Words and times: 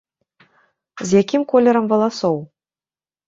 З 1.09 1.21
якім 1.23 1.41
колерам 1.53 1.85
валасоў? 1.91 2.37